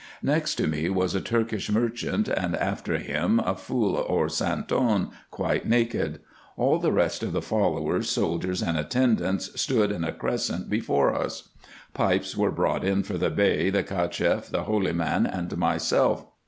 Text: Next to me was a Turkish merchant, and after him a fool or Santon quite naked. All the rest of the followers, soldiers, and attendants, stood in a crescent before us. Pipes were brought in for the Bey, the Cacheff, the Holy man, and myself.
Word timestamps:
Next 0.23 0.55
to 0.55 0.65
me 0.65 0.89
was 0.89 1.13
a 1.13 1.21
Turkish 1.21 1.69
merchant, 1.71 2.27
and 2.27 2.55
after 2.55 2.97
him 2.97 3.39
a 3.39 3.53
fool 3.53 3.93
or 3.95 4.29
Santon 4.29 5.11
quite 5.29 5.67
naked. 5.67 6.21
All 6.57 6.79
the 6.79 6.91
rest 6.91 7.21
of 7.21 7.33
the 7.33 7.41
followers, 7.43 8.09
soldiers, 8.09 8.63
and 8.63 8.77
attendants, 8.79 9.51
stood 9.61 9.91
in 9.91 10.03
a 10.03 10.11
crescent 10.11 10.71
before 10.71 11.13
us. 11.13 11.49
Pipes 11.93 12.35
were 12.35 12.49
brought 12.49 12.83
in 12.83 13.03
for 13.03 13.19
the 13.19 13.29
Bey, 13.29 13.69
the 13.69 13.83
Cacheff, 13.83 14.49
the 14.49 14.63
Holy 14.63 14.91
man, 14.91 15.27
and 15.27 15.55
myself. 15.55 16.25